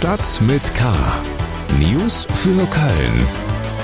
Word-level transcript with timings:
Stadt 0.00 0.40
mit 0.40 0.74
K. 0.74 0.94
News 1.78 2.26
für 2.32 2.66
Köln. 2.68 3.26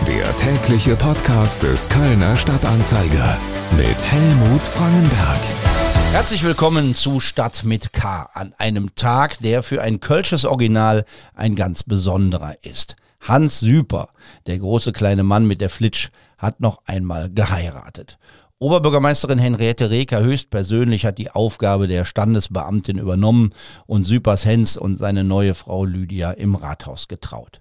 Der 0.09 0.35
tägliche 0.39 0.97
Podcast 0.97 1.63
des 1.63 1.91
Kölner 1.91 2.39
Stadtanzeiger 2.39 3.37
mit 3.77 4.11
Helmut 4.11 4.63
Frangenberg. 4.63 5.41
Herzlich 6.13 6.43
willkommen 6.43 6.95
zu 6.95 7.21
Stadt 7.21 7.65
mit 7.65 7.93
K 7.93 8.31
an 8.33 8.55
einem 8.57 8.95
Tag, 8.95 9.41
der 9.41 9.63
für 9.63 9.83
ein 9.83 10.01
Kölsches 10.01 10.47
Original 10.47 11.05
ein 11.35 11.55
ganz 11.55 11.83
besonderer 11.83 12.55
ist. 12.63 12.97
Hans 13.21 13.61
Süper, 13.61 14.09
der 14.47 14.59
große 14.59 14.93
kleine 14.93 15.23
Mann 15.23 15.47
mit 15.47 15.61
der 15.61 15.69
Flitsch, 15.69 16.09
hat 16.39 16.61
noch 16.61 16.81
einmal 16.87 17.29
geheiratet. 17.29 18.17
Oberbürgermeisterin 18.59 19.39
Henriette 19.39 19.91
Reker 19.91 20.21
höchstpersönlich 20.21 21.05
hat 21.05 21.19
die 21.19 21.31
Aufgabe 21.31 21.89
der 21.89 22.07
Standesbeamtin 22.07 22.97
übernommen 22.97 23.51
und 23.85 24.05
Süpers 24.05 24.47
Hens 24.47 24.79
und 24.79 24.97
seine 24.97 25.25
neue 25.25 25.55
Frau 25.55 25.85
Lydia 25.85 26.31
im 26.31 26.55
Rathaus 26.55 27.07
getraut. 27.07 27.61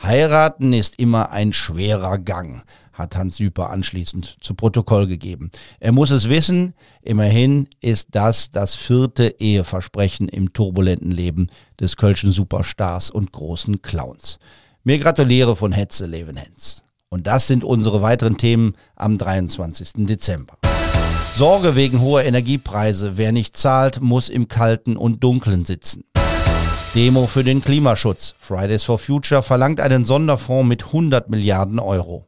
Heiraten 0.00 0.72
ist 0.72 1.00
immer 1.00 1.32
ein 1.32 1.52
schwerer 1.52 2.18
Gang, 2.18 2.62
hat 2.92 3.16
Hans 3.16 3.38
Süper 3.38 3.70
anschließend 3.70 4.36
zu 4.40 4.54
Protokoll 4.54 5.08
gegeben. 5.08 5.50
Er 5.80 5.90
muss 5.90 6.12
es 6.12 6.28
wissen, 6.28 6.74
immerhin 7.02 7.68
ist 7.80 8.10
das 8.12 8.50
das 8.52 8.76
vierte 8.76 9.34
Eheversprechen 9.40 10.28
im 10.28 10.52
turbulenten 10.52 11.10
Leben 11.10 11.48
des 11.80 11.96
Kölschen 11.96 12.30
Superstars 12.30 13.10
und 13.10 13.32
großen 13.32 13.82
Clowns. 13.82 14.38
Mir 14.84 15.00
gratuliere 15.00 15.56
von 15.56 15.72
Hetze 15.72 16.06
Levenhens. 16.06 16.85
Und 17.16 17.26
das 17.26 17.46
sind 17.46 17.64
unsere 17.64 18.02
weiteren 18.02 18.36
Themen 18.36 18.74
am 18.94 19.16
23. 19.16 20.04
Dezember. 20.06 20.58
Sorge 21.34 21.74
wegen 21.74 22.02
hoher 22.02 22.24
Energiepreise. 22.24 23.16
Wer 23.16 23.32
nicht 23.32 23.56
zahlt, 23.56 24.02
muss 24.02 24.28
im 24.28 24.48
Kalten 24.48 24.98
und 24.98 25.24
Dunklen 25.24 25.64
sitzen. 25.64 26.04
Demo 26.94 27.26
für 27.26 27.42
den 27.42 27.62
Klimaschutz. 27.62 28.34
Fridays 28.38 28.84
for 28.84 28.98
Future 28.98 29.42
verlangt 29.42 29.80
einen 29.80 30.04
Sonderfonds 30.04 30.68
mit 30.68 30.84
100 30.84 31.30
Milliarden 31.30 31.78
Euro. 31.78 32.26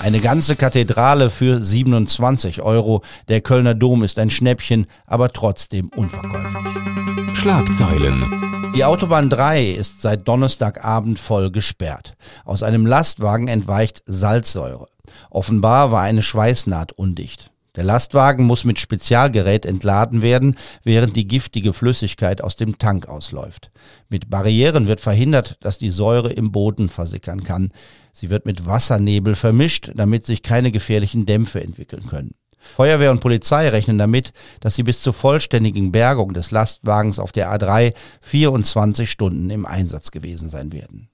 Eine 0.00 0.18
ganze 0.18 0.56
Kathedrale 0.56 1.30
für 1.30 1.62
27 1.62 2.62
Euro. 2.62 3.02
Der 3.28 3.40
Kölner 3.40 3.76
Dom 3.76 4.02
ist 4.02 4.18
ein 4.18 4.30
Schnäppchen, 4.30 4.86
aber 5.06 5.32
trotzdem 5.32 5.90
unverkäuflich. 5.94 7.36
Schlagzeilen. 7.38 8.55
Die 8.76 8.84
Autobahn 8.84 9.30
3 9.30 9.70
ist 9.70 10.02
seit 10.02 10.28
Donnerstagabend 10.28 11.18
voll 11.18 11.50
gesperrt. 11.50 12.14
Aus 12.44 12.62
einem 12.62 12.84
Lastwagen 12.84 13.48
entweicht 13.48 14.02
Salzsäure. 14.04 14.88
Offenbar 15.30 15.92
war 15.92 16.02
eine 16.02 16.22
Schweißnaht 16.22 16.92
undicht. 16.92 17.50
Der 17.76 17.84
Lastwagen 17.84 18.44
muss 18.44 18.64
mit 18.64 18.78
Spezialgerät 18.78 19.64
entladen 19.64 20.20
werden, 20.20 20.56
während 20.84 21.16
die 21.16 21.26
giftige 21.26 21.72
Flüssigkeit 21.72 22.42
aus 22.42 22.56
dem 22.56 22.76
Tank 22.76 23.08
ausläuft. 23.08 23.70
Mit 24.10 24.28
Barrieren 24.28 24.86
wird 24.86 25.00
verhindert, 25.00 25.56
dass 25.62 25.78
die 25.78 25.90
Säure 25.90 26.30
im 26.34 26.52
Boden 26.52 26.90
versickern 26.90 27.44
kann. 27.44 27.72
Sie 28.12 28.28
wird 28.28 28.44
mit 28.44 28.66
Wassernebel 28.66 29.36
vermischt, 29.36 29.92
damit 29.94 30.26
sich 30.26 30.42
keine 30.42 30.70
gefährlichen 30.70 31.24
Dämpfe 31.24 31.62
entwickeln 31.62 32.06
können. 32.06 32.34
Feuerwehr 32.74 33.10
und 33.10 33.20
Polizei 33.20 33.68
rechnen 33.68 33.98
damit, 33.98 34.32
dass 34.60 34.74
sie 34.74 34.82
bis 34.82 35.02
zur 35.02 35.12
vollständigen 35.12 35.92
Bergung 35.92 36.34
des 36.34 36.50
Lastwagens 36.50 37.18
auf 37.18 37.32
der 37.32 37.52
A3 37.52 37.94
24 38.20 39.10
Stunden 39.10 39.50
im 39.50 39.66
Einsatz 39.66 40.10
gewesen 40.10 40.48
sein 40.48 40.72
werden. 40.72 41.08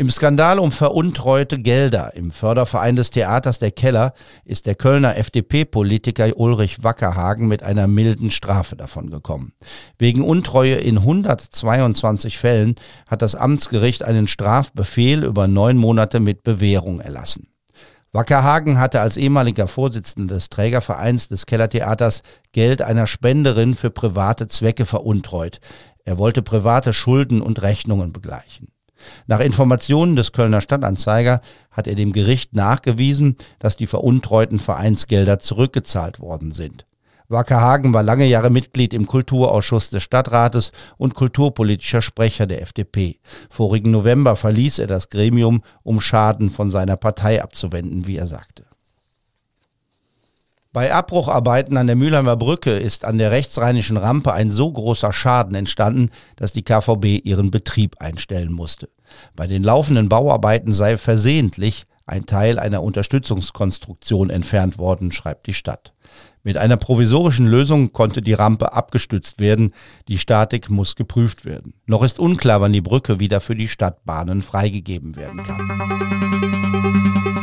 Im 0.00 0.10
Skandal 0.10 0.60
um 0.60 0.70
veruntreute 0.70 1.58
Gelder 1.58 2.14
im 2.14 2.30
Förderverein 2.30 2.94
des 2.94 3.10
Theaters 3.10 3.58
Der 3.58 3.72
Keller 3.72 4.14
ist 4.44 4.66
der 4.66 4.76
Kölner 4.76 5.16
FDP-Politiker 5.16 6.36
Ulrich 6.36 6.84
Wackerhagen 6.84 7.48
mit 7.48 7.64
einer 7.64 7.88
milden 7.88 8.30
Strafe 8.30 8.76
davongekommen. 8.76 9.54
Wegen 9.98 10.22
Untreue 10.22 10.76
in 10.76 10.98
122 10.98 12.38
Fällen 12.38 12.76
hat 13.08 13.22
das 13.22 13.34
Amtsgericht 13.34 14.04
einen 14.04 14.28
Strafbefehl 14.28 15.24
über 15.24 15.48
neun 15.48 15.76
Monate 15.76 16.20
mit 16.20 16.44
Bewährung 16.44 17.00
erlassen. 17.00 17.48
Wackerhagen 18.12 18.78
hatte 18.78 19.00
als 19.00 19.16
ehemaliger 19.16 19.68
Vorsitzender 19.68 20.36
des 20.36 20.48
Trägervereins 20.48 21.28
des 21.28 21.44
Kellertheaters 21.44 22.22
Geld 22.52 22.80
einer 22.80 23.06
Spenderin 23.06 23.74
für 23.74 23.90
private 23.90 24.46
Zwecke 24.46 24.86
veruntreut. 24.86 25.60
Er 26.04 26.16
wollte 26.16 26.40
private 26.40 26.94
Schulden 26.94 27.42
und 27.42 27.60
Rechnungen 27.60 28.12
begleichen. 28.12 28.68
Nach 29.26 29.40
Informationen 29.40 30.16
des 30.16 30.32
Kölner 30.32 30.60
Stadtanzeiger 30.60 31.40
hat 31.70 31.86
er 31.86 31.94
dem 31.94 32.12
Gericht 32.12 32.54
nachgewiesen, 32.54 33.36
dass 33.58 33.76
die 33.76 33.86
veruntreuten 33.86 34.58
Vereinsgelder 34.58 35.38
zurückgezahlt 35.38 36.18
worden 36.18 36.52
sind. 36.52 36.86
Wackerhagen 37.28 37.92
war 37.92 38.02
lange 38.02 38.26
Jahre 38.26 38.48
Mitglied 38.48 38.94
im 38.94 39.06
Kulturausschuss 39.06 39.90
des 39.90 40.02
Stadtrates 40.02 40.72
und 40.96 41.14
kulturpolitischer 41.14 42.00
Sprecher 42.00 42.46
der 42.46 42.62
FDP. 42.62 43.18
Vorigen 43.50 43.90
November 43.90 44.34
verließ 44.34 44.78
er 44.78 44.86
das 44.86 45.10
Gremium, 45.10 45.62
um 45.82 46.00
Schaden 46.00 46.48
von 46.48 46.70
seiner 46.70 46.96
Partei 46.96 47.42
abzuwenden, 47.42 48.06
wie 48.06 48.16
er 48.16 48.26
sagte. 48.26 48.64
Bei 50.72 50.92
Abbrucharbeiten 50.92 51.76
an 51.76 51.86
der 51.86 51.96
Mülheimer 51.96 52.36
Brücke 52.36 52.72
ist 52.72 53.04
an 53.04 53.18
der 53.18 53.30
rechtsrheinischen 53.30 53.96
Rampe 53.96 54.32
ein 54.32 54.50
so 54.50 54.70
großer 54.70 55.12
Schaden 55.12 55.54
entstanden, 55.54 56.10
dass 56.36 56.52
die 56.52 56.62
KVB 56.62 57.24
ihren 57.24 57.50
Betrieb 57.50 57.96
einstellen 58.00 58.52
musste. 58.52 58.88
Bei 59.34 59.46
den 59.46 59.64
laufenden 59.64 60.08
Bauarbeiten 60.08 60.72
sei 60.72 60.96
versehentlich 60.96 61.86
ein 62.06 62.26
Teil 62.26 62.58
einer 62.58 62.82
Unterstützungskonstruktion 62.82 64.30
entfernt 64.30 64.78
worden, 64.78 65.12
schreibt 65.12 65.46
die 65.46 65.54
Stadt. 65.54 65.92
Mit 66.48 66.56
einer 66.56 66.78
provisorischen 66.78 67.46
Lösung 67.46 67.92
konnte 67.92 68.22
die 68.22 68.32
Rampe 68.32 68.72
abgestützt 68.72 69.38
werden. 69.38 69.74
Die 70.08 70.16
Statik 70.16 70.70
muss 70.70 70.96
geprüft 70.96 71.44
werden. 71.44 71.74
Noch 71.84 72.02
ist 72.02 72.18
unklar, 72.18 72.62
wann 72.62 72.72
die 72.72 72.80
Brücke 72.80 73.20
wieder 73.20 73.42
für 73.42 73.54
die 73.54 73.68
Stadtbahnen 73.68 74.40
freigegeben 74.40 75.14
werden 75.16 75.44
kann. 75.44 75.68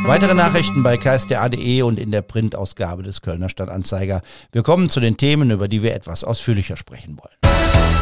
Weitere 0.06 0.34
Nachrichten 0.34 0.82
bei 0.82 0.96
ksda.de 0.96 1.82
und 1.82 2.00
in 2.00 2.10
der 2.10 2.22
Printausgabe 2.22 3.04
des 3.04 3.22
Kölner 3.22 3.48
Stadtanzeiger. 3.48 4.22
Wir 4.50 4.64
kommen 4.64 4.90
zu 4.90 4.98
den 4.98 5.16
Themen, 5.16 5.52
über 5.52 5.68
die 5.68 5.84
wir 5.84 5.94
etwas 5.94 6.24
ausführlicher 6.24 6.76
sprechen 6.76 7.16
wollen. 7.16 7.36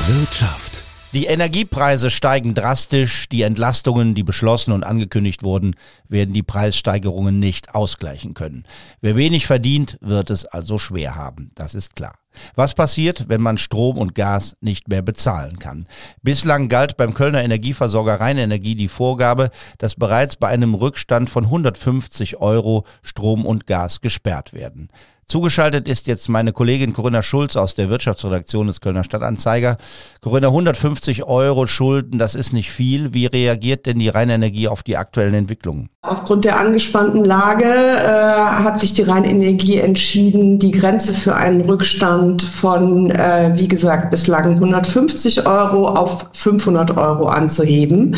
Wirtschaft. 0.06 0.86
Die 1.14 1.26
Energiepreise 1.26 2.10
steigen 2.10 2.54
drastisch, 2.54 3.28
die 3.28 3.42
Entlastungen, 3.42 4.16
die 4.16 4.24
beschlossen 4.24 4.72
und 4.72 4.82
angekündigt 4.82 5.44
wurden, 5.44 5.76
werden 6.08 6.34
die 6.34 6.42
Preissteigerungen 6.42 7.38
nicht 7.38 7.76
ausgleichen 7.76 8.34
können. 8.34 8.64
Wer 9.00 9.14
wenig 9.14 9.46
verdient, 9.46 9.96
wird 10.00 10.30
es 10.30 10.44
also 10.44 10.76
schwer 10.76 11.14
haben, 11.14 11.50
das 11.54 11.76
ist 11.76 11.94
klar. 11.94 12.16
Was 12.54 12.74
passiert, 12.74 13.28
wenn 13.28 13.40
man 13.40 13.58
Strom 13.58 13.98
und 13.98 14.14
Gas 14.14 14.56
nicht 14.60 14.88
mehr 14.88 15.02
bezahlen 15.02 15.58
kann? 15.58 15.86
Bislang 16.22 16.68
galt 16.68 16.96
beim 16.96 17.14
Kölner 17.14 17.42
Energieversorger 17.42 18.20
Rheinenergie 18.20 18.74
die 18.74 18.88
Vorgabe, 18.88 19.50
dass 19.78 19.94
bereits 19.94 20.36
bei 20.36 20.48
einem 20.48 20.74
Rückstand 20.74 21.30
von 21.30 21.44
150 21.44 22.38
Euro 22.38 22.84
Strom 23.02 23.44
und 23.46 23.66
Gas 23.66 24.00
gesperrt 24.00 24.52
werden. 24.52 24.88
Zugeschaltet 25.26 25.88
ist 25.88 26.06
jetzt 26.06 26.28
meine 26.28 26.52
Kollegin 26.52 26.92
Corinna 26.92 27.22
Schulz 27.22 27.56
aus 27.56 27.74
der 27.74 27.88
Wirtschaftsredaktion 27.88 28.66
des 28.66 28.80
Kölner 28.80 29.04
Stadtanzeiger. 29.04 29.78
Corinna, 30.20 30.48
150 30.48 31.24
Euro 31.24 31.66
Schulden, 31.66 32.18
das 32.18 32.34
ist 32.34 32.52
nicht 32.52 32.70
viel. 32.70 33.14
Wie 33.14 33.26
reagiert 33.26 33.86
denn 33.86 33.98
die 33.98 34.10
Rheinenergie 34.10 34.68
auf 34.68 34.82
die 34.82 34.96
aktuellen 34.98 35.34
Entwicklungen? 35.34 35.88
Aufgrund 36.02 36.44
der 36.44 36.60
angespannten 36.60 37.24
Lage 37.24 37.64
äh, 37.64 38.06
hat 38.06 38.78
sich 38.78 38.92
die 38.92 39.02
Rheinenergie 39.02 39.78
entschieden, 39.78 40.58
die 40.58 40.72
Grenze 40.72 41.14
für 41.14 41.34
einen 41.34 41.62
Rückstand 41.62 42.23
von, 42.42 43.10
äh, 43.10 43.52
wie 43.54 43.68
gesagt, 43.68 44.10
bislang 44.10 44.54
150 44.54 45.46
Euro 45.46 45.88
auf 45.88 46.26
500 46.32 46.96
Euro 46.96 47.26
anzuheben. 47.26 48.16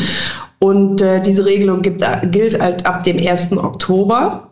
Und 0.59 1.01
äh, 1.01 1.21
diese 1.21 1.45
Regelung 1.45 1.81
gibt, 1.81 2.03
gilt 2.31 2.59
halt 2.59 2.85
ab 2.85 3.03
dem 3.03 3.17
1. 3.17 3.51
Oktober. 3.57 4.49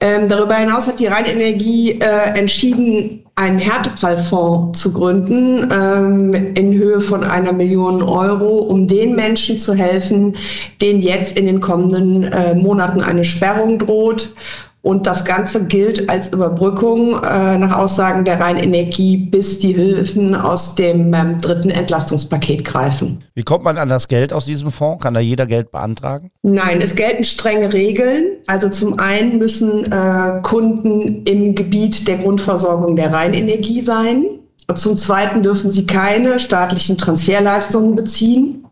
Ähm, 0.00 0.28
darüber 0.28 0.56
hinaus 0.56 0.86
hat 0.86 1.00
die 1.00 1.06
Rheinenergie 1.06 1.98
äh, 2.00 2.38
entschieden, 2.38 3.24
einen 3.36 3.58
Härtefallfonds 3.58 4.80
zu 4.80 4.92
gründen 4.92 5.68
ähm, 5.72 6.34
in 6.54 6.72
Höhe 6.74 7.00
von 7.00 7.24
einer 7.24 7.52
Million 7.52 8.02
Euro, 8.02 8.58
um 8.58 8.86
den 8.86 9.16
Menschen 9.16 9.58
zu 9.58 9.74
helfen, 9.74 10.36
denen 10.80 11.00
jetzt 11.00 11.38
in 11.38 11.46
den 11.46 11.60
kommenden 11.60 12.24
äh, 12.24 12.54
Monaten 12.54 13.00
eine 13.00 13.24
Sperrung 13.24 13.78
droht 13.78 14.34
und 14.84 15.06
das 15.06 15.24
Ganze 15.24 15.64
gilt 15.64 16.10
als 16.10 16.28
Überbrückung 16.28 17.14
äh, 17.22 17.58
nach 17.58 17.78
Aussagen 17.78 18.26
der 18.26 18.38
Rheinenergie, 18.38 19.16
bis 19.16 19.58
die 19.58 19.72
Hilfen 19.72 20.34
aus 20.34 20.74
dem 20.74 21.14
ähm, 21.14 21.38
dritten 21.38 21.70
Entlastungspaket 21.70 22.66
greifen. 22.66 23.18
Wie 23.34 23.42
kommt 23.42 23.64
man 23.64 23.78
an 23.78 23.88
das 23.88 24.08
Geld 24.08 24.30
aus 24.30 24.44
diesem 24.44 24.70
Fonds? 24.70 25.02
Kann 25.02 25.14
da 25.14 25.20
jeder 25.20 25.46
Geld 25.46 25.72
beantragen? 25.72 26.30
Nein, 26.42 26.80
es 26.82 26.94
gelten 26.94 27.24
strenge 27.24 27.72
Regeln. 27.72 28.36
Also 28.46 28.68
zum 28.68 28.98
einen 28.98 29.38
müssen 29.38 29.90
äh, 29.90 30.42
Kunden 30.42 31.24
im 31.24 31.54
Gebiet 31.54 32.06
der 32.06 32.18
Grundversorgung 32.18 32.94
der 32.94 33.10
Rheinenergie 33.10 33.80
sein. 33.80 34.26
Und 34.68 34.78
zum 34.78 34.98
zweiten 34.98 35.42
dürfen 35.42 35.70
sie 35.70 35.86
keine 35.86 36.38
staatlichen 36.38 36.98
Transferleistungen 36.98 37.94
beziehen. 37.94 38.63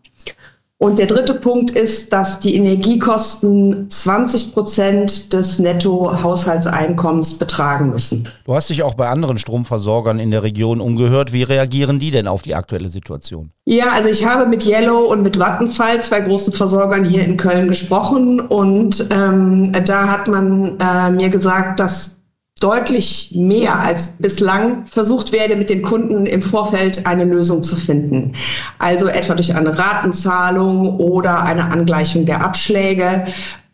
Und 0.82 0.99
der 0.99 1.06
dritte 1.06 1.34
Punkt 1.34 1.70
ist, 1.70 2.12
dass 2.12 2.40
die 2.40 2.56
Energiekosten 2.56 3.88
20 3.88 4.52
Prozent 4.52 5.32
des 5.32 5.61
Nettohaushaltseinkommens 5.61 7.38
betragen 7.38 7.90
müssen. 7.90 8.29
Du 8.44 8.56
hast 8.56 8.69
dich 8.69 8.82
auch 8.82 8.94
bei 8.94 9.08
anderen 9.08 9.38
Stromversorgern 9.38 10.19
in 10.19 10.32
der 10.32 10.43
Region 10.43 10.81
umgehört. 10.81 11.32
Wie 11.32 11.44
reagieren 11.44 12.00
die 12.00 12.11
denn 12.11 12.26
auf 12.26 12.43
die 12.43 12.56
aktuelle 12.56 12.88
Situation? 12.88 13.52
Ja, 13.64 13.93
also 13.93 14.08
ich 14.08 14.26
habe 14.26 14.44
mit 14.46 14.67
Yellow 14.67 15.02
und 15.02 15.23
mit 15.23 15.38
Vattenfall, 15.38 16.02
zwei 16.02 16.19
großen 16.19 16.52
Versorgern 16.52 17.05
hier 17.05 17.25
in 17.25 17.37
Köln, 17.37 17.69
gesprochen 17.69 18.40
und 18.40 19.06
ähm, 19.11 19.70
da 19.84 20.08
hat 20.08 20.26
man 20.26 20.81
äh, 20.81 21.11
mir 21.12 21.29
gesagt, 21.29 21.79
dass 21.79 22.22
deutlich 22.62 23.32
mehr 23.35 23.79
als 23.79 24.17
bislang 24.19 24.87
versucht 24.87 25.32
werde, 25.32 25.56
mit 25.56 25.70
den 25.70 25.82
Kunden 25.82 26.26
im 26.26 26.43
Vorfeld 26.43 27.06
eine 27.06 27.25
Lösung 27.25 27.62
zu 27.62 27.76
finden. 27.76 28.35
Also 28.79 29.09
etwa 29.09 29.35
durch 29.35 29.55
eine 29.55 29.76
Ratenzahlung 29.76 30.99
oder 30.99 31.43
eine 31.43 31.64
Angleichung 31.64 32.25
der 32.26 32.44
Abschläge. 32.44 33.26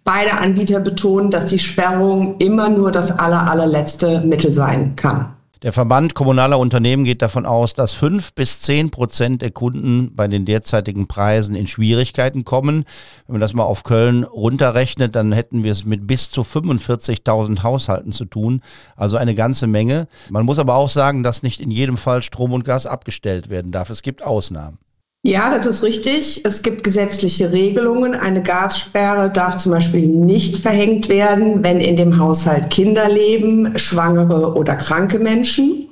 Beide 0.05 0.33
Anbieter 0.39 0.81
betonen, 0.81 1.31
dass 1.31 1.47
die 1.47 1.59
Sperrung 1.59 2.37
immer 2.39 2.71
nur 2.71 2.91
das 2.91 3.19
aller, 3.19 3.51
allerletzte 3.51 4.21
Mittel 4.23 4.55
sein 4.55 4.97
kann. 4.97 5.38
Der 5.63 5.73
Verband 5.73 6.15
kommunaler 6.15 6.57
Unternehmen 6.57 7.03
geht 7.03 7.21
davon 7.21 7.45
aus, 7.45 7.75
dass 7.75 7.93
fünf 7.93 8.33
bis 8.33 8.61
zehn 8.61 8.91
Prozent 8.91 9.43
der 9.43 9.51
Kunden 9.51 10.15
bei 10.15 10.29
den 10.29 10.45
derzeitigen 10.45 11.09
Preisen 11.09 11.57
in 11.57 11.67
Schwierigkeiten 11.67 12.45
kommen. 12.45 12.85
Wenn 13.27 13.35
man 13.35 13.41
das 13.41 13.55
mal 13.55 13.65
auf 13.65 13.83
Köln 13.83 14.23
runterrechnet, 14.23 15.17
dann 15.17 15.33
hätten 15.33 15.65
wir 15.65 15.73
es 15.73 15.85
mit 15.85 16.07
bis 16.07 16.31
zu 16.31 16.43
45.000 16.43 17.65
Haushalten 17.65 18.13
zu 18.13 18.25
tun. 18.25 18.63
Also 18.95 19.17
eine 19.17 19.35
ganze 19.35 19.67
Menge. 19.67 20.07
Man 20.31 20.45
muss 20.45 20.61
aber 20.61 20.77
auch 20.77 20.89
sagen, 20.89 21.25
dass 21.25 21.43
nicht 21.43 21.61
in 21.61 21.73
jedem 21.73 21.97
Fall 21.97 22.23
Strom 22.23 22.53
und 22.53 22.65
Gas 22.65 22.87
abgestellt 22.87 23.51
werden 23.51 23.73
darf. 23.73 23.91
Es 23.91 24.03
gibt 24.03 24.23
Ausnahmen. 24.23 24.79
Ja, 25.25 25.51
das 25.51 25.67
ist 25.67 25.83
richtig. 25.83 26.45
Es 26.45 26.63
gibt 26.63 26.85
gesetzliche 26.85 27.53
Regelungen. 27.53 28.15
Eine 28.15 28.43
Gassperre 28.43 29.31
darf 29.31 29.57
zum 29.57 29.73
Beispiel 29.73 30.07
nicht 30.07 30.59
verhängt 30.59 31.09
werden, 31.09 31.63
wenn 31.65 31.81
in 31.81 31.97
dem 31.97 32.19
Haushalt 32.19 32.71
Kinder 32.71 33.09
leben, 33.09 33.77
schwangere 33.77 34.55
oder 34.55 34.77
kranke 34.77 35.19
Menschen. 35.19 35.89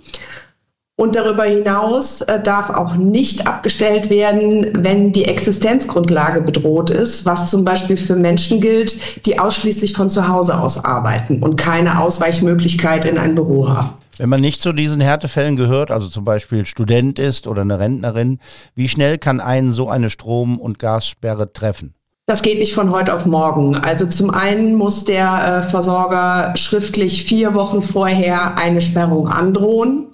Und 0.98 1.14
darüber 1.14 1.44
hinaus 1.44 2.22
äh, 2.22 2.40
darf 2.42 2.70
auch 2.70 2.96
nicht 2.96 3.46
abgestellt 3.46 4.08
werden, 4.08 4.70
wenn 4.82 5.12
die 5.12 5.26
Existenzgrundlage 5.26 6.40
bedroht 6.40 6.88
ist, 6.88 7.26
was 7.26 7.50
zum 7.50 7.66
Beispiel 7.66 7.98
für 7.98 8.16
Menschen 8.16 8.62
gilt, 8.62 9.26
die 9.26 9.38
ausschließlich 9.38 9.92
von 9.92 10.08
zu 10.08 10.26
Hause 10.26 10.58
aus 10.58 10.82
arbeiten 10.82 11.42
und 11.42 11.56
keine 11.56 12.00
Ausweichmöglichkeit 12.00 13.04
in 13.04 13.18
ein 13.18 13.34
Büro 13.34 13.68
haben. 13.68 13.90
Wenn 14.18 14.28
man 14.28 14.40
nicht 14.40 14.62
zu 14.62 14.72
diesen 14.72 15.00
Härtefällen 15.00 15.56
gehört, 15.56 15.90
also 15.90 16.08
zum 16.08 16.24
Beispiel 16.24 16.64
Student 16.64 17.18
ist 17.18 17.46
oder 17.46 17.62
eine 17.62 17.78
Rentnerin, 17.78 18.38
wie 18.74 18.88
schnell 18.88 19.18
kann 19.18 19.40
einen 19.40 19.72
so 19.72 19.88
eine 19.88 20.08
Strom- 20.08 20.58
und 20.58 20.78
Gassperre 20.78 21.52
treffen? 21.52 21.94
Das 22.28 22.42
geht 22.42 22.58
nicht 22.58 22.74
von 22.74 22.90
heute 22.90 23.14
auf 23.14 23.26
morgen. 23.26 23.76
Also 23.76 24.06
zum 24.06 24.30
einen 24.30 24.74
muss 24.74 25.04
der 25.04 25.58
äh, 25.58 25.62
Versorger 25.62 26.54
schriftlich 26.56 27.24
vier 27.24 27.54
Wochen 27.54 27.82
vorher 27.82 28.58
eine 28.58 28.82
Sperrung 28.82 29.28
androhen. 29.28 30.08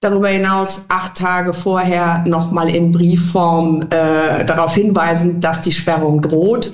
Darüber 0.00 0.28
hinaus 0.28 0.86
acht 0.88 1.16
Tage 1.16 1.54
vorher 1.54 2.24
nochmal 2.26 2.68
in 2.74 2.92
Briefform 2.92 3.82
äh, 3.90 4.44
darauf 4.44 4.74
hinweisen, 4.74 5.40
dass 5.40 5.62
die 5.62 5.72
Sperrung 5.72 6.20
droht. 6.20 6.72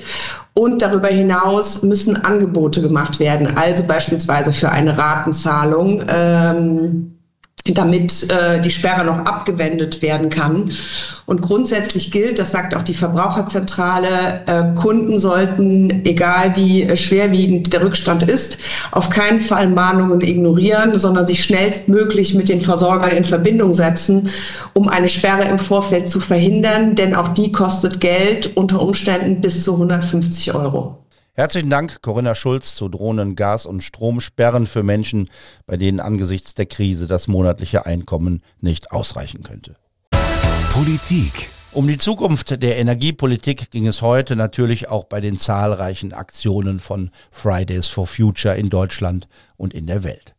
Und 0.54 0.82
darüber 0.82 1.08
hinaus 1.08 1.82
müssen 1.82 2.16
Angebote 2.24 2.82
gemacht 2.82 3.20
werden, 3.20 3.56
also 3.56 3.84
beispielsweise 3.84 4.52
für 4.52 4.70
eine 4.70 4.98
Ratenzahlung. 4.98 6.02
Ähm, 6.08 7.19
damit 7.64 8.30
äh, 8.30 8.60
die 8.60 8.70
Sperre 8.70 9.04
noch 9.04 9.18
abgewendet 9.18 10.02
werden 10.02 10.30
kann. 10.30 10.70
Und 11.26 11.42
grundsätzlich 11.42 12.10
gilt, 12.10 12.38
das 12.38 12.52
sagt 12.52 12.74
auch 12.74 12.82
die 12.82 12.94
Verbraucherzentrale, 12.94 14.42
äh, 14.46 14.74
Kunden 14.74 15.18
sollten, 15.20 16.04
egal 16.04 16.56
wie 16.56 16.82
äh, 16.82 16.96
schwerwiegend 16.96 17.72
der 17.72 17.84
Rückstand 17.84 18.24
ist, 18.24 18.58
auf 18.90 19.10
keinen 19.10 19.40
Fall 19.40 19.68
Mahnungen 19.68 20.20
ignorieren, 20.20 20.98
sondern 20.98 21.26
sich 21.26 21.44
schnellstmöglich 21.44 22.34
mit 22.34 22.48
den 22.48 22.60
Versorgern 22.60 23.12
in 23.12 23.24
Verbindung 23.24 23.74
setzen, 23.74 24.28
um 24.74 24.88
eine 24.88 25.08
Sperre 25.08 25.44
im 25.44 25.58
Vorfeld 25.58 26.08
zu 26.08 26.20
verhindern, 26.20 26.94
denn 26.94 27.14
auch 27.14 27.28
die 27.28 27.52
kostet 27.52 28.00
Geld, 28.00 28.56
unter 28.56 28.82
Umständen 28.82 29.40
bis 29.40 29.64
zu 29.64 29.74
150 29.74 30.54
Euro. 30.54 30.99
Herzlichen 31.40 31.70
Dank, 31.70 32.02
Corinna 32.02 32.34
Schulz, 32.34 32.74
zu 32.74 32.90
Drohnen, 32.90 33.34
Gas- 33.34 33.64
und 33.64 33.80
Stromsperren 33.80 34.66
für 34.66 34.82
Menschen, 34.82 35.30
bei 35.64 35.78
denen 35.78 35.98
angesichts 35.98 36.52
der 36.52 36.66
Krise 36.66 37.06
das 37.06 37.28
monatliche 37.28 37.86
Einkommen 37.86 38.42
nicht 38.60 38.92
ausreichen 38.92 39.42
könnte. 39.42 39.74
Politik. 40.70 41.48
Um 41.72 41.88
die 41.88 41.96
Zukunft 41.96 42.62
der 42.62 42.76
Energiepolitik 42.76 43.70
ging 43.70 43.86
es 43.86 44.02
heute 44.02 44.36
natürlich 44.36 44.90
auch 44.90 45.04
bei 45.04 45.22
den 45.22 45.38
zahlreichen 45.38 46.12
Aktionen 46.12 46.78
von 46.78 47.10
Fridays 47.30 47.86
for 47.86 48.06
Future 48.06 48.56
in 48.56 48.68
Deutschland 48.68 49.26
und 49.56 49.72
in 49.72 49.86
der 49.86 50.04
Welt. 50.04 50.34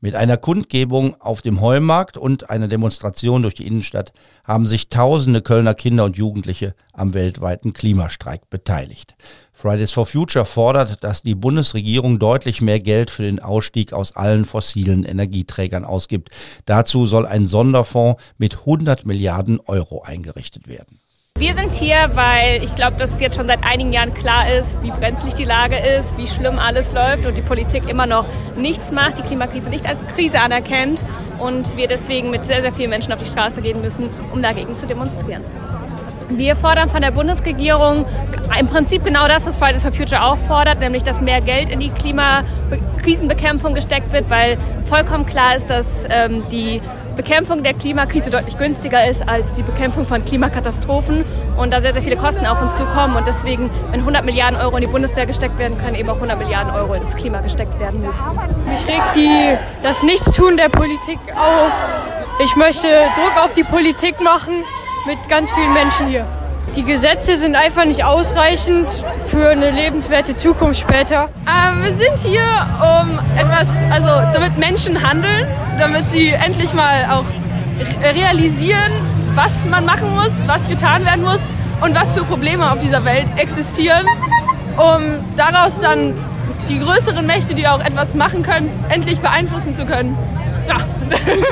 Mit 0.00 0.14
einer 0.14 0.36
Kundgebung 0.36 1.20
auf 1.20 1.42
dem 1.42 1.62
Heumarkt 1.62 2.16
und 2.16 2.50
einer 2.50 2.68
Demonstration 2.68 3.42
durch 3.42 3.54
die 3.54 3.66
Innenstadt 3.66 4.12
haben 4.44 4.68
sich 4.68 4.88
tausende 4.88 5.42
Kölner 5.42 5.74
Kinder 5.74 6.04
und 6.04 6.16
Jugendliche 6.16 6.76
am 6.92 7.12
weltweiten 7.12 7.72
Klimastreik 7.72 8.50
beteiligt. 8.50 9.16
Fridays 9.54 9.92
for 9.92 10.04
Future 10.04 10.44
fordert, 10.44 11.02
dass 11.04 11.22
die 11.22 11.36
Bundesregierung 11.36 12.18
deutlich 12.18 12.60
mehr 12.60 12.80
Geld 12.80 13.10
für 13.10 13.22
den 13.22 13.40
Ausstieg 13.40 13.92
aus 13.92 14.16
allen 14.16 14.44
fossilen 14.44 15.04
Energieträgern 15.04 15.84
ausgibt. 15.84 16.30
Dazu 16.66 17.06
soll 17.06 17.24
ein 17.24 17.46
Sonderfonds 17.46 18.20
mit 18.36 18.58
100 18.58 19.06
Milliarden 19.06 19.60
Euro 19.60 20.02
eingerichtet 20.02 20.68
werden. 20.68 21.00
Wir 21.38 21.54
sind 21.54 21.74
hier, 21.74 22.10
weil 22.14 22.62
ich 22.62 22.74
glaube, 22.76 22.96
dass 22.96 23.10
es 23.10 23.20
jetzt 23.20 23.36
schon 23.36 23.48
seit 23.48 23.64
einigen 23.64 23.92
Jahren 23.92 24.14
klar 24.14 24.52
ist, 24.52 24.80
wie 24.82 24.90
brenzlig 24.90 25.34
die 25.34 25.44
Lage 25.44 25.76
ist, 25.76 26.16
wie 26.16 26.28
schlimm 26.28 26.60
alles 26.60 26.92
läuft 26.92 27.26
und 27.26 27.36
die 27.36 27.42
Politik 27.42 27.88
immer 27.88 28.06
noch 28.06 28.26
nichts 28.56 28.92
macht, 28.92 29.18
die 29.18 29.22
Klimakrise 29.22 29.68
nicht 29.68 29.86
als 29.86 30.04
Krise 30.14 30.40
anerkennt 30.40 31.04
und 31.40 31.76
wir 31.76 31.88
deswegen 31.88 32.30
mit 32.30 32.44
sehr, 32.44 32.60
sehr 32.60 32.72
vielen 32.72 32.90
Menschen 32.90 33.12
auf 33.12 33.20
die 33.20 33.28
Straße 33.28 33.62
gehen 33.62 33.80
müssen, 33.80 34.10
um 34.32 34.42
dagegen 34.42 34.76
zu 34.76 34.86
demonstrieren. 34.86 35.42
Wir 36.30 36.56
fordern 36.56 36.88
von 36.88 37.02
der 37.02 37.10
Bundesregierung 37.10 38.06
im 38.58 38.66
Prinzip 38.66 39.04
genau 39.04 39.28
das, 39.28 39.46
was 39.46 39.56
Fridays 39.56 39.82
for 39.82 39.92
Future 39.92 40.24
auch 40.24 40.38
fordert, 40.38 40.80
nämlich 40.80 41.02
dass 41.02 41.20
mehr 41.20 41.40
Geld 41.40 41.70
in 41.70 41.80
die 41.80 41.90
Klimakrisenbekämpfung 41.90 43.74
gesteckt 43.74 44.12
wird, 44.12 44.30
weil 44.30 44.56
vollkommen 44.88 45.26
klar 45.26 45.56
ist, 45.56 45.68
dass 45.68 45.86
ähm, 46.08 46.42
die 46.50 46.80
Bekämpfung 47.16 47.62
der 47.62 47.74
Klimakrise 47.74 48.30
deutlich 48.30 48.58
günstiger 48.58 49.08
ist 49.08 49.28
als 49.28 49.54
die 49.54 49.62
Bekämpfung 49.62 50.06
von 50.06 50.24
Klimakatastrophen 50.24 51.24
und 51.56 51.72
da 51.72 51.80
sehr, 51.80 51.92
sehr 51.92 52.02
viele 52.02 52.16
Kosten 52.16 52.44
auf 52.44 52.60
uns 52.60 52.76
zukommen 52.76 53.16
und 53.16 53.26
deswegen, 53.26 53.70
wenn 53.92 54.00
100 54.00 54.24
Milliarden 54.24 54.58
Euro 54.58 54.76
in 54.76 54.82
die 54.82 54.88
Bundeswehr 54.88 55.26
gesteckt 55.26 55.58
werden 55.58 55.78
können, 55.78 55.94
eben 55.94 56.08
auch 56.08 56.16
100 56.16 56.38
Milliarden 56.38 56.72
Euro 56.74 56.94
ins 56.94 57.14
Klima 57.14 57.40
gesteckt 57.40 57.78
werden 57.78 58.00
müssen. 58.02 58.26
Mich 58.66 58.86
regt 58.88 59.16
die, 59.16 59.56
das 59.82 60.02
Nichtstun 60.02 60.56
der 60.56 60.68
Politik 60.68 61.18
auf. 61.36 61.72
Ich 62.40 62.56
möchte 62.56 62.88
Druck 62.88 63.44
auf 63.44 63.54
die 63.54 63.62
Politik 63.62 64.20
machen 64.20 64.64
mit 65.06 65.28
ganz 65.28 65.50
vielen 65.50 65.72
Menschen 65.72 66.08
hier. 66.08 66.26
Die 66.76 66.82
Gesetze 66.82 67.36
sind 67.36 67.54
einfach 67.54 67.84
nicht 67.84 68.04
ausreichend 68.04 68.88
für 69.26 69.50
eine 69.50 69.70
lebenswerte 69.70 70.36
Zukunft 70.36 70.80
später. 70.80 71.28
Ähm, 71.46 71.82
wir 71.82 71.92
sind 71.92 72.18
hier, 72.18 72.42
um 72.80 73.18
etwas, 73.36 73.68
also 73.90 74.08
damit 74.32 74.58
Menschen 74.58 75.06
handeln, 75.06 75.46
damit 75.78 76.08
sie 76.08 76.30
endlich 76.30 76.72
mal 76.72 77.06
auch 77.10 77.24
realisieren, 78.02 78.92
was 79.34 79.66
man 79.66 79.84
machen 79.84 80.14
muss, 80.14 80.32
was 80.46 80.68
getan 80.68 81.04
werden 81.04 81.24
muss 81.24 81.48
und 81.80 81.94
was 81.94 82.10
für 82.10 82.24
Probleme 82.24 82.70
auf 82.72 82.80
dieser 82.80 83.04
Welt 83.04 83.26
existieren, 83.36 84.06
um 84.76 85.20
daraus 85.36 85.80
dann 85.80 86.14
die 86.68 86.78
größeren 86.78 87.26
Mächte, 87.26 87.54
die 87.54 87.68
auch 87.68 87.80
etwas 87.80 88.14
machen 88.14 88.42
können, 88.42 88.70
endlich 88.88 89.20
beeinflussen 89.20 89.74
zu 89.74 89.84
können. 89.84 90.16
Ja. 90.66 90.88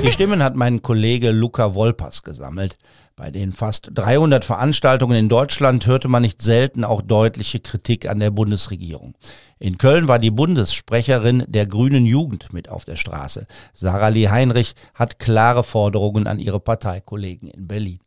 Die 0.02 0.10
Stimmen 0.10 0.42
hat 0.42 0.56
mein 0.56 0.80
Kollege 0.80 1.30
Luca 1.30 1.74
Wolpers 1.74 2.22
gesammelt. 2.22 2.78
Bei 3.14 3.30
den 3.30 3.52
fast 3.52 3.90
300 3.92 4.42
Veranstaltungen 4.42 5.18
in 5.18 5.28
Deutschland 5.28 5.86
hörte 5.86 6.08
man 6.08 6.22
nicht 6.22 6.40
selten 6.40 6.82
auch 6.82 7.02
deutliche 7.02 7.60
Kritik 7.60 8.08
an 8.08 8.20
der 8.20 8.30
Bundesregierung. 8.30 9.14
In 9.58 9.76
Köln 9.76 10.08
war 10.08 10.18
die 10.18 10.30
Bundessprecherin 10.30 11.44
der 11.46 11.66
Grünen 11.66 12.06
Jugend 12.06 12.52
mit 12.54 12.70
auf 12.70 12.86
der 12.86 12.96
Straße. 12.96 13.46
Sarah 13.74 14.08
Lee 14.08 14.28
Heinrich 14.28 14.74
hat 14.94 15.18
klare 15.18 15.62
Forderungen 15.62 16.26
an 16.26 16.38
ihre 16.38 16.58
Parteikollegen 16.58 17.50
in 17.50 17.68
Berlin. 17.68 17.98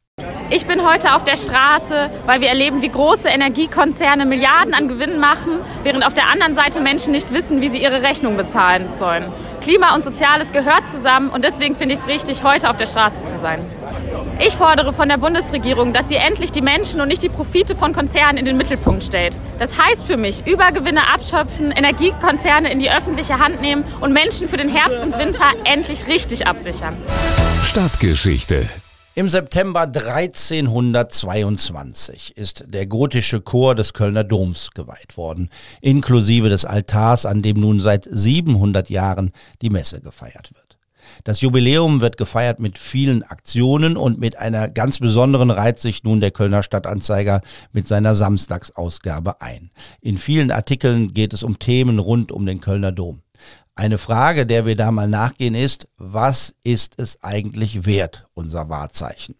Ich 0.50 0.66
bin 0.68 0.88
heute 0.88 1.16
auf 1.16 1.24
der 1.24 1.38
Straße, 1.38 2.10
weil 2.26 2.40
wir 2.40 2.50
erleben, 2.50 2.82
wie 2.82 2.90
große 2.90 3.28
Energiekonzerne 3.28 4.26
Milliarden 4.26 4.74
an 4.74 4.88
Gewinnen 4.88 5.20
machen, 5.20 5.60
während 5.84 6.06
auf 6.06 6.14
der 6.14 6.28
anderen 6.28 6.56
Seite 6.56 6.80
Menschen 6.82 7.12
nicht 7.12 7.34
wissen, 7.34 7.62
wie 7.62 7.70
sie 7.70 7.82
ihre 7.82 8.04
Rechnung 8.04 8.38
bezahlen 8.38 8.94
sollen. 8.94 9.26
Klima 9.62 9.96
und 9.96 10.04
Soziales 10.04 10.52
gehört 10.52 10.88
zusammen 10.88 11.30
und 11.30 11.44
deswegen 11.44 11.76
finde 11.76 11.96
ich 11.96 12.02
es 12.02 12.08
richtig, 12.08 12.44
heute 12.44 12.70
auf 12.70 12.78
der 12.78 12.86
Straße 12.86 13.24
zu 13.24 13.38
sein. 13.38 13.60
Ich 14.40 14.56
fordere 14.56 14.94
von 14.94 15.10
der 15.10 15.18
Bundesregierung, 15.18 15.92
dass 15.94 16.10
sie 16.10 16.16
endlich 16.16 16.52
die 16.52 16.62
Menschen 16.62 17.02
und 17.02 17.08
nicht 17.08 17.24
die 17.24 17.30
Profite 17.30 17.76
von 17.76 17.94
Konzernen 17.94 18.38
in 18.38 18.46
den 18.46 18.58
Mittelpunkt 18.58 19.04
stellt. 19.04 19.38
Das 19.60 19.80
heißt 19.80 20.06
für 20.06 20.18
mich, 20.18 20.46
Übergewinne 20.46 21.12
abschöpfen, 21.14 21.72
Energiekonzerne 21.72 22.72
in 22.72 22.80
die 22.80 22.92
öffentliche 22.92 23.40
Hand 23.40 23.62
nehmen 23.62 23.84
und 24.02 24.14
Menschen 24.14 24.50
für 24.50 24.58
den 24.58 24.70
Herbst 24.70 25.04
und 25.04 25.18
Winter 25.18 25.46
endlich 25.64 26.08
richtig 26.08 26.48
absichern. 26.48 26.98
Stadtgeschichte 27.64 28.68
Im 29.16 29.30
September 29.30 29.82
1322 29.82 32.36
ist 32.36 32.66
der 32.68 32.88
gotische 32.88 33.42
Chor 33.42 33.76
des 33.76 33.94
Kölner 33.94 34.24
Doms 34.24 34.72
geweiht 34.72 35.18
worden, 35.18 35.50
inklusive 35.82 36.50
des 36.50 36.66
Altars, 36.66 37.26
an 37.26 37.42
dem 37.42 37.60
nun 37.60 37.80
seit 37.80 38.08
700 38.12 38.90
Jahren 38.90 39.32
die 39.62 39.70
Messe 39.70 40.02
gefeiert 40.02 40.52
wird. 40.54 40.65
Das 41.24 41.42
Jubiläum 41.42 42.02
wird 42.02 42.18
gefeiert 42.18 42.60
mit 42.60 42.78
vielen 42.78 43.24
Aktionen 43.24 43.98
und 43.98 44.20
mit 44.20 44.38
einer 44.38 44.70
ganz 44.70 45.00
besonderen 45.00 45.50
reiht 45.50 45.80
sich 45.80 46.04
nun 46.04 46.20
der 46.20 46.32
Kölner 46.32 46.64
Stadtanzeiger 46.64 47.42
mit 47.72 47.88
seiner 47.88 48.16
Samstagsausgabe 48.16 49.42
ein. 49.42 49.72
In 50.02 50.18
vielen 50.18 50.52
Artikeln 50.52 51.14
geht 51.14 51.34
es 51.34 51.44
um 51.44 51.60
Themen 51.60 52.00
rund 52.00 52.32
um 52.32 52.46
den 52.46 52.62
Kölner 52.62 52.92
Dom. 52.92 53.22
Eine 53.76 53.98
Frage, 53.98 54.46
der 54.46 54.66
wir 54.66 54.76
da 54.76 54.92
mal 54.92 55.08
nachgehen, 55.08 55.54
ist, 55.54 55.88
was 55.98 56.56
ist 56.64 56.94
es 56.98 57.22
eigentlich 57.24 57.86
wert, 57.86 58.26
unser 58.34 58.70
Wahrzeichen? 58.70 59.36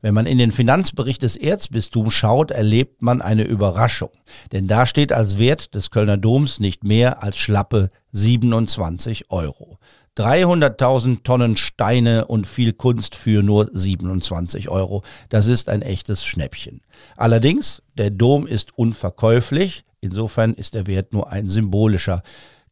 Wenn 0.00 0.14
man 0.14 0.26
in 0.26 0.38
den 0.38 0.52
Finanzbericht 0.52 1.22
des 1.22 1.36
Erzbistums 1.36 2.14
schaut, 2.14 2.50
erlebt 2.50 3.02
man 3.02 3.22
eine 3.22 3.44
Überraschung. 3.44 4.10
Denn 4.52 4.66
da 4.66 4.86
steht 4.86 5.12
als 5.12 5.38
Wert 5.38 5.74
des 5.74 5.90
Kölner 5.90 6.16
Doms 6.16 6.60
nicht 6.60 6.84
mehr 6.84 7.22
als 7.22 7.38
schlappe 7.38 7.90
27 8.12 9.30
Euro. 9.30 9.78
300.000 10.16 11.24
Tonnen 11.24 11.56
Steine 11.56 12.26
und 12.26 12.46
viel 12.46 12.72
Kunst 12.72 13.14
für 13.14 13.42
nur 13.42 13.68
27 13.72 14.70
Euro. 14.70 15.02
Das 15.28 15.46
ist 15.46 15.68
ein 15.68 15.82
echtes 15.82 16.24
Schnäppchen. 16.24 16.80
Allerdings, 17.16 17.82
der 17.98 18.10
Dom 18.10 18.46
ist 18.46 18.76
unverkäuflich. 18.78 19.84
Insofern 20.00 20.54
ist 20.54 20.74
der 20.74 20.86
Wert 20.86 21.12
nur 21.12 21.30
ein 21.30 21.48
symbolischer. 21.48 22.22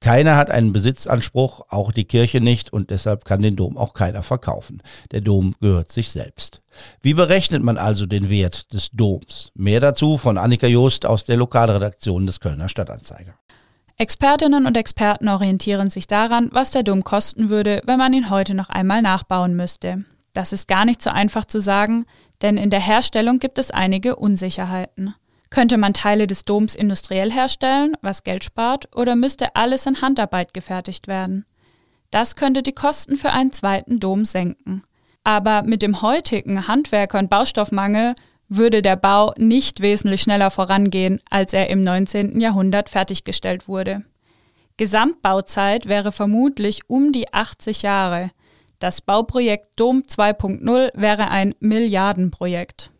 Keiner 0.05 0.37
hat 0.37 0.51
einen 0.51 0.75
Besitzanspruch, 0.75 1.63
auch 1.71 1.91
die 1.91 2.05
Kirche 2.05 2.43
nicht, 2.43 2.71
und 2.71 2.91
deshalb 2.91 3.25
kann 3.25 3.41
den 3.41 3.57
Dom 3.57 3.79
auch 3.79 3.95
keiner 3.95 4.23
verkaufen. 4.23 4.83
Der 5.13 5.23
Dom 5.23 5.55
gehört 5.63 5.91
sich 5.91 6.11
selbst. 6.11 6.61
Wie 7.01 7.15
berechnet 7.15 7.63
man 7.63 7.79
also 7.79 8.05
den 8.05 8.29
Wert 8.29 8.71
des 8.75 8.91
Doms? 8.91 9.51
Mehr 9.55 9.81
dazu 9.81 10.19
von 10.19 10.37
Annika 10.37 10.67
Joost 10.67 11.07
aus 11.07 11.25
der 11.25 11.39
Lokalredaktion 11.39 12.27
des 12.27 12.41
Kölner 12.41 12.69
Stadtanzeiger. 12.69 13.33
Expertinnen 13.97 14.67
und 14.67 14.77
Experten 14.77 15.31
orientieren 15.31 15.89
sich 15.89 16.07
daran, 16.07 16.51
was 16.53 16.71
der 16.71 16.83
Dom 16.83 17.03
kosten 17.03 17.49
würde, 17.49 17.81
wenn 17.87 17.97
man 17.97 18.13
ihn 18.13 18.29
heute 18.29 18.53
noch 18.53 18.69
einmal 18.69 19.01
nachbauen 19.01 19.57
müsste. 19.57 20.05
Das 20.35 20.53
ist 20.53 20.69
gar 20.69 20.85
nicht 20.85 21.01
so 21.01 21.09
einfach 21.09 21.47
zu 21.47 21.63
sagen, 21.63 22.05
denn 22.43 22.59
in 22.59 22.69
der 22.69 22.81
Herstellung 22.81 23.39
gibt 23.39 23.59
es 23.59 23.71
einige 23.71 24.17
Unsicherheiten. 24.17 25.15
Könnte 25.55 25.79
man 25.79 25.95
Teile 25.95 26.27
des 26.27 26.45
Doms 26.45 26.75
industriell 26.75 27.31
herstellen, 27.31 27.97
was 28.03 28.25
Geld 28.25 28.43
spart, 28.43 28.89
oder 28.97 29.15
müsste 29.15 29.55
alles 29.55 29.87
in 29.87 30.03
Handarbeit 30.03 30.53
gefertigt 30.53 31.07
werden? 31.07 31.47
Das 32.11 32.35
könnte 32.35 32.65
die 32.65 32.73
Kosten 32.73 33.17
für 33.17 33.31
einen 33.31 33.53
zweiten 33.53 34.01
Dom 34.01 34.25
senken. 34.25 34.83
Aber 35.23 35.63
mit 35.63 35.83
dem 35.83 36.03
heutigen 36.03 36.67
Handwerker- 36.67 37.21
und 37.21 37.31
Baustoffmangel 37.31 38.17
würde 38.49 38.83
der 38.83 38.97
Bau 38.97 39.33
nicht 39.37 39.81
wesentlich 39.81 40.23
schneller 40.23 40.51
vorangehen, 40.51 41.21
als 41.31 41.53
er 41.53 41.71
im 41.71 41.85
19. 41.85 42.41
Jahrhundert 42.41 42.89
fertiggestellt 42.89 43.69
wurde. 43.69 44.03
Gesamtbauzeit 44.77 45.87
wäre 45.87 46.11
vermutlich 46.11 46.91
um 46.91 47.13
die 47.13 47.33
80 47.33 47.83
Jahre. 47.83 48.33
Das 48.81 49.01
Bauprojekt 49.01 49.69
Dom 49.77 50.01
2.0 50.01 50.91
wäre 50.95 51.31
ein 51.31 51.55
Milliardenprojekt. 51.61 52.91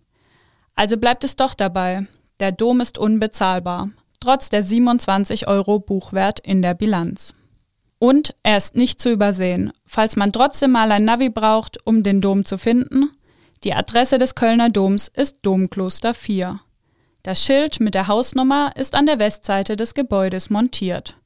Also 0.77 0.99
bleibt 0.99 1.25
es 1.25 1.35
doch 1.35 1.55
dabei. 1.55 2.07
Der 2.41 2.51
Dom 2.51 2.81
ist 2.81 2.99
unbezahlbar, 2.99 3.91
trotz 4.19 4.49
der 4.49 4.63
27 4.63 5.47
Euro 5.47 5.79
Buchwert 5.79 6.41
in 6.41 6.63
der 6.63 6.75
Bilanz. 6.75 7.33
Und 8.01 8.35
er 8.43 8.57
ist 8.57 8.75
nicht 8.75 9.01
zu 9.01 9.11
übersehen, 9.11 9.73
falls 9.87 10.17
man 10.17 10.33
trotzdem 10.33 10.73
mal 10.73 10.91
ein 10.91 11.05
Navi 11.05 11.29
braucht, 11.29 11.79
um 11.87 12.03
den 12.03 12.21
Dom 12.21 12.45
zu 12.45 12.59
finden. 12.59 13.11
Die 13.63 13.73
Adresse 13.73 14.19
des 14.19 14.35
Kölner 14.35 14.69
Doms 14.69 15.09
ist 15.09 15.39
Domkloster 15.43 16.13
4. 16.13 16.61
Das 17.23 17.43
Schild 17.43 17.81
mit 17.81 17.95
der 17.95 18.09
Hausnummer 18.09 18.73
ist 18.75 18.95
an 18.95 19.07
der 19.07 19.19
Westseite 19.19 19.77
des 19.77 19.95
Gebäudes 19.95 20.51
montiert. 20.51 21.17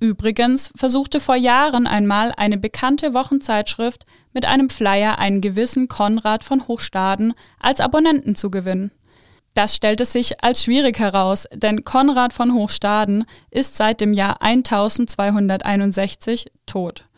Übrigens 0.00 0.70
versuchte 0.76 1.20
vor 1.20 1.36
Jahren 1.36 1.86
einmal 1.86 2.32
eine 2.36 2.58
bekannte 2.58 3.12
Wochenzeitschrift 3.12 4.06
mit 4.32 4.46
einem 4.46 4.70
Flyer 4.70 5.18
einen 5.18 5.40
gewissen 5.40 5.88
Konrad 5.88 6.44
von 6.44 6.66
Hochstaden 6.68 7.34
als 7.58 7.80
Abonnenten 7.80 8.34
zu 8.34 8.50
gewinnen. 8.50 8.92
Das 9.54 9.76
stellte 9.76 10.04
sich 10.04 10.42
als 10.42 10.64
schwierig 10.64 10.98
heraus, 10.98 11.46
denn 11.52 11.84
Konrad 11.84 12.32
von 12.32 12.54
Hochstaden 12.54 13.24
ist 13.50 13.76
seit 13.76 14.00
dem 14.00 14.12
Jahr 14.12 14.42
1261 14.42 16.46
tot. 16.66 17.08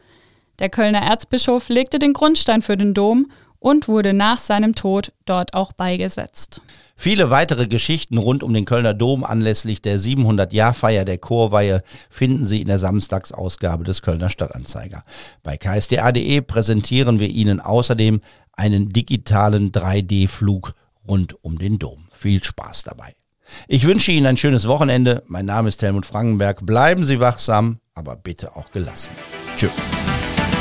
Der 0.59 0.69
Kölner 0.69 1.01
Erzbischof 1.01 1.71
legte 1.71 1.99
den 1.99 2.13
Grundstein 2.13 2.61
für 2.61 2.77
den 2.77 2.93
Dom 2.93 3.31
und 3.59 3.89
wurde 3.89 4.13
nach 4.13 4.39
seinem 4.39 4.75
Tod 4.75 5.13
dort 5.25 5.55
auch 5.55 5.73
beigesetzt. 5.73 6.61
Viele 6.95 7.31
weitere 7.31 7.69
Geschichten 7.69 8.17
rund 8.17 8.43
um 8.43 8.55
den 8.55 8.65
Kölner 8.65 8.95
Dom 8.95 9.25
anlässlich 9.25 9.83
der 9.83 9.99
700-Jahr-Feier 9.99 11.05
der 11.05 11.19
Chorweihe 11.19 11.83
finden 12.09 12.47
Sie 12.47 12.61
in 12.61 12.69
der 12.69 12.79
Samstagsausgabe 12.79 13.85
des 13.85 14.03
Kölner 14.03 14.29
Stadtanzeiger. 14.29 15.05
Bei 15.43 15.57
ksda.de 15.57 16.41
präsentieren 16.43 17.19
wir 17.19 17.29
Ihnen 17.29 17.61
außerdem 17.61 18.21
einen 18.53 18.91
digitalen 18.91 19.73
3D-Flug 19.73 20.75
rund 21.09 21.37
um 21.43 21.59
den 21.59 21.79
Dom. 21.79 22.09
Viel 22.13 22.43
Spaß 22.43 22.85
dabei. 22.85 23.15
Ich 23.69 23.85
wünsche 23.87 24.13
Ihnen 24.13 24.27
ein 24.27 24.37
schönes 24.37 24.67
Wochenende. 24.67 25.23
Mein 25.27 25.47
Name 25.47 25.69
ist 25.69 25.83
Helmut 25.83 26.07
Frankenberg. 26.07 26.67
Bleiben 26.67 27.07
Sie 27.07 27.21
wachsam, 27.21 27.79
aber 27.95 28.17
bitte 28.17 28.57
auch 28.57 28.71
gelassen. 28.73 29.11
Tschüss. 29.57 29.71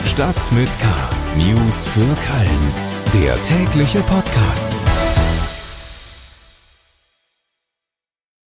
Stadt 0.07 0.51
mit 0.51 0.69
K. 0.79 0.87
News 1.37 1.87
für 1.87 1.99
Köln. 1.99 3.23
Der 3.23 3.41
tägliche 3.43 4.01
Podcast. 4.01 4.77